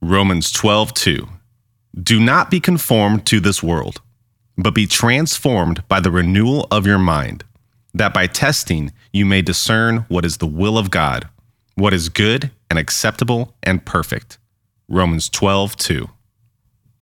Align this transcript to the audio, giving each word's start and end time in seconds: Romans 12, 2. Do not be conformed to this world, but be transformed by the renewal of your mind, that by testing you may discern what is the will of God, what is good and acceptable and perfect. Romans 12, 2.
Romans 0.00 0.52
12, 0.52 0.94
2. 0.94 1.28
Do 2.00 2.20
not 2.20 2.52
be 2.52 2.60
conformed 2.60 3.26
to 3.26 3.40
this 3.40 3.64
world, 3.64 4.00
but 4.56 4.72
be 4.72 4.86
transformed 4.86 5.82
by 5.88 5.98
the 5.98 6.12
renewal 6.12 6.68
of 6.70 6.86
your 6.86 7.00
mind, 7.00 7.42
that 7.92 8.14
by 8.14 8.28
testing 8.28 8.92
you 9.12 9.26
may 9.26 9.42
discern 9.42 10.06
what 10.08 10.24
is 10.24 10.36
the 10.36 10.46
will 10.46 10.78
of 10.78 10.92
God, 10.92 11.28
what 11.74 11.92
is 11.92 12.10
good 12.10 12.52
and 12.70 12.78
acceptable 12.78 13.56
and 13.64 13.84
perfect. 13.84 14.38
Romans 14.88 15.28
12, 15.28 15.74
2. 15.74 16.08